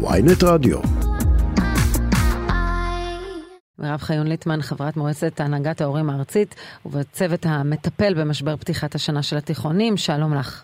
[0.00, 0.78] ויינט רדיו.
[3.78, 6.54] מירב חיון ליטמן, חברת מועצת הנהגת ההורים הארצית
[6.86, 10.62] ובצוות המטפל במשבר פתיחת השנה של התיכונים, שלום לך.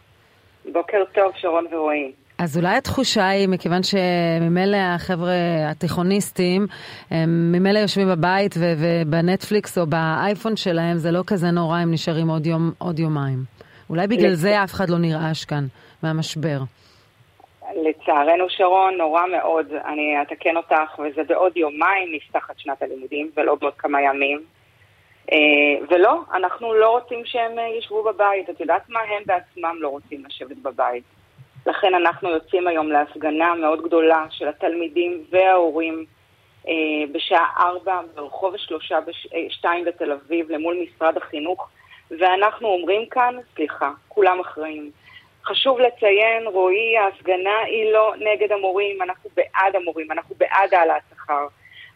[0.72, 2.12] בוקר טוב, שרון ורועי.
[2.38, 5.32] אז אולי התחושה היא, מכיוון שממילא החבר'ה
[5.70, 6.66] התיכוניסטים,
[7.10, 12.46] הם ממילא יושבים בבית ובנטפליקס או באייפון שלהם, זה לא כזה נורא, הם נשארים עוד,
[12.46, 13.44] יום, עוד יומיים.
[13.90, 15.66] אולי בגלל זה אף אחד לא נרעש כאן
[16.02, 16.62] מהמשבר.
[17.84, 19.72] לצערנו, שרון, נורא מאוד.
[19.72, 24.42] אני אתקן אותך, וזה בעוד יומיים נפתחת שנת הלימודים, ולא בעוד כמה ימים.
[25.90, 28.50] ולא, אנחנו לא רוצים שהם ישבו בבית.
[28.50, 29.00] את יודעת מה?
[29.00, 31.04] הם בעצמם לא רוצים לשבת בבית.
[31.66, 36.04] לכן אנחנו יוצאים היום להפגנה מאוד גדולה של התלמידים וההורים
[36.68, 36.72] אה,
[37.12, 38.98] בשעה ארבע ברחוב השלושה
[39.48, 41.68] שתיים בתל אביב למול משרד החינוך
[42.10, 44.90] ואנחנו אומרים כאן, סליחה, כולם אחראים.
[45.46, 51.46] חשוב לציין, רועי, ההפגנה היא לא נגד המורים, אנחנו בעד המורים, אנחנו בעד העלאת שכר.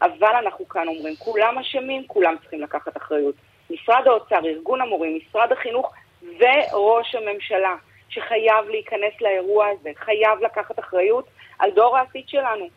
[0.03, 3.35] אבל אנחנו כאן אומרים, כולם אשמים, כולם צריכים לקחת אחריות.
[3.71, 7.77] משרד האוצר, ארגון המורים, משרד החינוך וראש הממשלה.
[8.09, 11.25] שחייב להיכנס לאירוע הזה, חייב לקחת אחריות
[11.59, 12.69] על דור העתיד שלנו.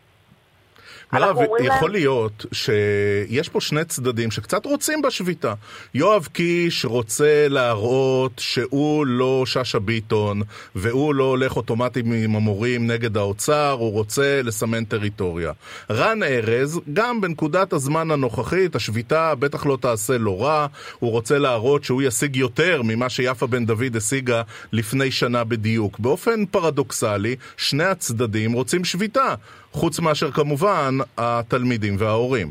[1.13, 1.91] מירב, יכול להם...
[1.91, 5.53] להיות שיש פה שני צדדים שקצת רוצים בשביתה.
[5.93, 10.41] יואב קיש רוצה להראות שהוא לא שאשא ביטון,
[10.75, 15.51] והוא לא הולך אוטומטית עם המורים נגד האוצר, הוא רוצה לסמן טריטוריה.
[15.91, 20.67] רן ארז, גם בנקודת הזמן הנוכחית, השביתה בטח לא תעשה לו רע,
[20.99, 24.41] הוא רוצה להראות שהוא ישיג יותר ממה שיפה בן דוד השיגה
[24.73, 25.99] לפני שנה בדיוק.
[25.99, 29.35] באופן פרדוקסלי, שני הצדדים רוצים שביתה.
[29.71, 32.47] חוץ מאשר כמובן התלמידים וההורים.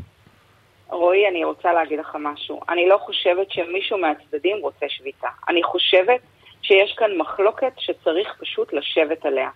[0.89, 2.59] רועי, אני רוצה להגיד לך משהו.
[2.69, 5.27] אני לא חושבת שמישהו מהצדדים רוצה שביתה.
[5.49, 6.19] אני חושבת
[6.61, 9.49] שיש כאן מחלוקת שצריך פשוט לשבת עליה.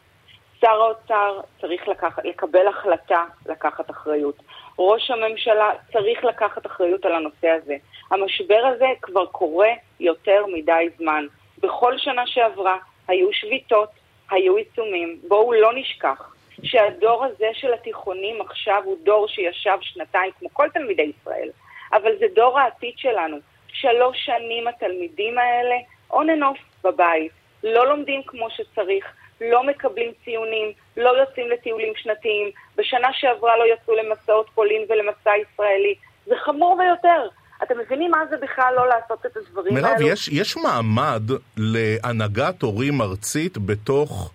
[0.61, 4.35] שר האוצר צריך לקח, לקבל החלטה לקחת אחריות.
[4.79, 7.75] ראש הממשלה צריך לקחת אחריות על הנושא הזה.
[8.11, 9.69] המשבר הזה כבר קורה
[9.99, 11.25] יותר מדי זמן.
[11.59, 13.89] בכל שנה שעברה היו שביתות,
[14.31, 15.19] היו עיצומים.
[15.27, 21.11] בואו לא נשכח שהדור הזה של התיכונים עכשיו הוא דור שישב שנתיים, כמו כל תלמידי
[21.19, 21.49] ישראל,
[21.93, 23.37] אבל זה דור העתיד שלנו.
[23.67, 25.75] שלוש שנים התלמידים האלה
[26.11, 27.31] און אנ אוף בבית,
[27.63, 29.05] לא לומדים כמו שצריך,
[29.41, 35.95] לא מקבלים ציונים, לא יוצאים לטיולים שנתיים, בשנה שעברה לא יצאו למסעות פולין ולמסע ישראלי.
[36.25, 37.27] זה חמור ביותר.
[37.63, 39.97] אתם מבינים מה זה בכלל לא לעשות את הדברים מירב, האלו?
[39.97, 41.23] מירב, יש, יש מעמד
[41.57, 44.31] להנהגת הורים ארצית בתוך...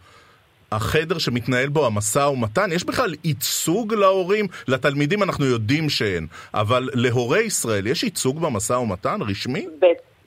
[0.73, 2.73] החדר שמתנהל בו המשא ומתן?
[2.73, 4.47] יש בכלל ייצוג להורים?
[4.69, 9.67] לתלמידים אנחנו יודעים שאין, אבל להורי ישראל יש ייצוג במשא ומתן רשמי?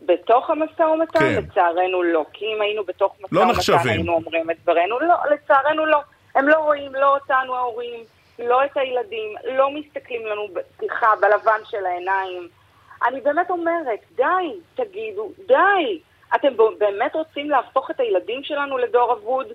[0.05, 1.19] בתוך המשא ומתן?
[1.19, 1.43] כן.
[1.43, 2.25] לצערנו לא.
[2.33, 3.87] כי אם היינו בתוך משא לא ומתן נחשבים.
[3.87, 4.99] היינו אומרים את דברנו.
[4.99, 5.99] לא, לצערנו לא.
[6.35, 8.03] הם לא רואים לא אותנו ההורים,
[8.39, 12.47] לא את הילדים, לא מסתכלים לנו, סליחה, בלבן של העיניים.
[13.07, 15.99] אני באמת אומרת, די, תגידו, די.
[16.35, 19.47] אתם באמת רוצים להפוך את הילדים שלנו לדור אבוד?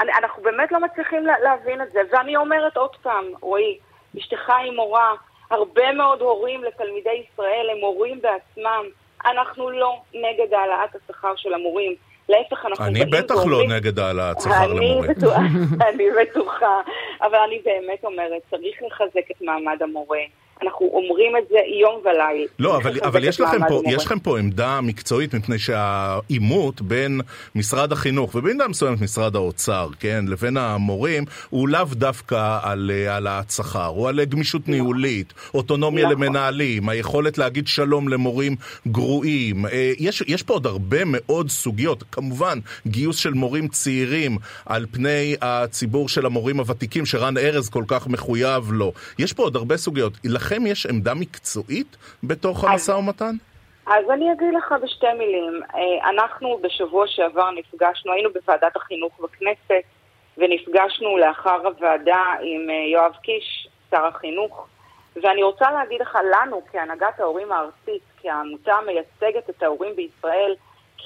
[0.00, 2.00] אני, אנחנו באמת לא מצליחים להבין את זה.
[2.12, 3.78] ואני אומרת עוד פעם, רועי,
[4.18, 5.14] אשתך היא מורה,
[5.50, 8.84] הרבה מאוד הורים לתלמידי ישראל הם מורים בעצמם.
[9.26, 11.94] אנחנו לא נגד העלאת השכר של המורים.
[12.28, 13.70] להפך, אנחנו אני בטח לא ואומרים...
[13.70, 15.10] לא נגד העלאת שכר למורים.
[15.10, 15.36] בטוח,
[15.88, 16.80] אני בטוחה,
[17.22, 20.20] אבל אני באמת אומרת, צריך לחזק את מעמד המורה.
[20.62, 22.46] אנחנו אומרים את זה יום וליל.
[22.58, 27.20] לא, אבל, אבל יש, לכם פה, יש לכם פה עמדה מקצועית, מפני שהעימות בין
[27.54, 33.86] משרד החינוך ובמידה מסוימת משרד האוצר, כן, לבין המורים, הוא לאו דווקא על העלאת שכר,
[33.86, 34.64] הוא על גמישות.
[34.68, 36.22] ניהולית, אוטונומיה נכון.
[36.22, 38.56] למנהלים, היכולת להגיד שלום למורים
[38.88, 39.66] גרועים.
[39.66, 45.36] אה, יש, יש פה עוד הרבה מאוד סוגיות, כמובן, גיוס של מורים צעירים על פני
[45.40, 48.92] הציבור של המורים הוותיקים, שרן ארז כל כך מחויב לו.
[49.18, 50.12] יש פה עוד הרבה סוגיות.
[50.44, 53.34] לכם יש עמדה מקצועית בתוך המשא ומתן?
[53.86, 55.60] אז אני אגיד לך בשתי מילים.
[55.74, 59.84] אה, אנחנו בשבוע שעבר נפגשנו, היינו בוועדת החינוך בכנסת,
[60.38, 64.66] ונפגשנו לאחר הוועדה עם אה, יואב קיש, שר החינוך,
[65.22, 70.54] ואני רוצה להגיד לך, לנו כהנהגת ההורים הארצית, כעמותה המייצגת את ההורים בישראל,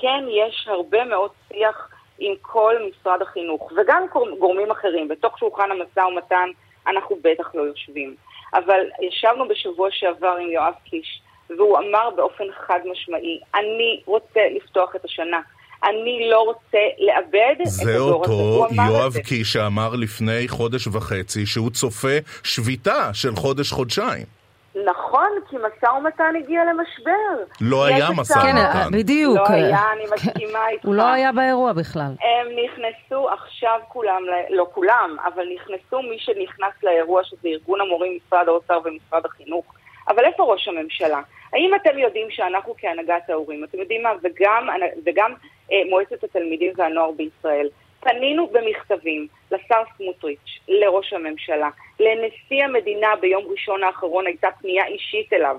[0.00, 4.02] כן יש הרבה מאוד שיח עם כל משרד החינוך, וגם
[4.38, 5.08] גורמים אחרים.
[5.08, 6.49] בתוך שולחן המשא ומתן
[6.87, 8.14] אנחנו בטח לא יושבים.
[8.55, 11.21] אבל ישבנו בשבוע שעבר עם יואב קיש,
[11.56, 15.41] והוא אמר באופן חד משמעי, אני רוצה לפתוח את השנה.
[15.85, 18.35] אני לא רוצה לאבד את הדור הזה.
[18.35, 24.38] זה אותו יואב קיש שאמר לפני חודש וחצי שהוא צופה שביתה של חודש-חודשיים.
[24.75, 27.44] נכון, כי משא ומתן הגיע למשבר.
[27.61, 28.73] לא היה משא ומתן.
[28.73, 29.37] כן, בדיוק.
[29.37, 30.85] לא היה, אני מסכימה איתך.
[30.85, 32.12] הוא לא היה באירוע בכלל.
[32.20, 38.49] הם נכנסו עכשיו כולם, לא כולם, אבל נכנסו מי שנכנס לאירוע, שזה ארגון המורים, משרד
[38.49, 39.65] האוצר ומשרד החינוך.
[40.09, 41.21] אבל איפה ראש הממשלה?
[41.53, 44.69] האם אתם יודעים שאנחנו כהנהגת ההורים, אתם יודעים מה, וגם,
[45.06, 45.32] וגם
[45.73, 47.69] אה, מועצת התלמידים והנוער בישראל,
[48.00, 51.69] פנינו במכתבים לשר סמוטריץ', לראש הממשלה,
[52.00, 55.56] לנשיא המדינה ביום ראשון האחרון הייתה פנייה אישית אליו.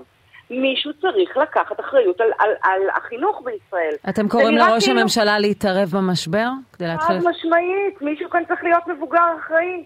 [0.50, 3.94] מישהו צריך לקחת אחריות על, על, על החינוך בישראל.
[4.08, 5.00] אתם קוראים לראש כאילו...
[5.00, 6.48] הממשלה להתערב במשבר?
[6.72, 7.20] כדי להתחיל...
[7.20, 9.84] חד משמעית, מישהו כאן צריך להיות מבוגר אחראי.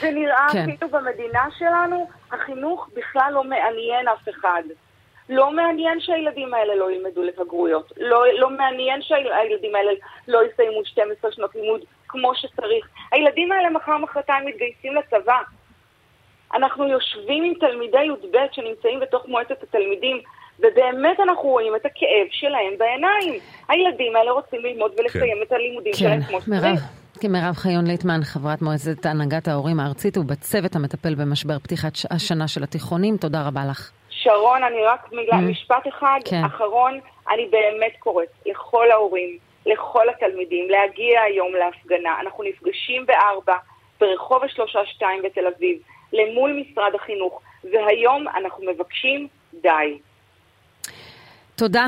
[0.00, 0.64] זה נראה כן.
[0.66, 4.62] כאילו במדינה שלנו, החינוך בכלל לא מעניין אף אחד.
[5.36, 7.92] לא מעניין שהילדים האלה לא ילמדו לבגרויות.
[7.96, 9.90] לא, לא מעניין שהילדים האלה
[10.28, 12.88] לא יסיימו 12 שנות לימוד כמו שצריך.
[13.12, 15.38] הילדים האלה מחר מחרתיים מתגייסים לצבא.
[16.54, 20.20] אנחנו יושבים עם תלמידי י"ב שנמצאים בתוך מועצת התלמידים,
[20.58, 23.40] ובאמת אנחנו רואים את הכאב שלהם בעיניים.
[23.68, 25.42] הילדים האלה רוצים ללמוד ולסיים כן.
[25.42, 25.98] את הלימודים כן.
[25.98, 26.80] שלהם כמו שצריך.
[27.28, 33.16] מירב חיון ליטמן, חברת מועצת הנהגת ההורים הארצית ובצוות המטפל במשבר פתיחת השנה של התיכונים,
[33.16, 33.90] תודה רבה לך.
[34.22, 35.50] שרון, אני רק מילה, mm.
[35.50, 36.44] משפט אחד כן.
[36.44, 42.20] אחרון, אני באמת קוראת לכל ההורים, לכל התלמידים, להגיע היום להפגנה.
[42.20, 43.56] אנחנו נפגשים בארבע,
[44.00, 45.78] ברחוב השלושה שתיים בתל אביב,
[46.12, 47.40] למול משרד החינוך,
[47.72, 49.98] והיום אנחנו מבקשים די.
[51.56, 51.84] תודה.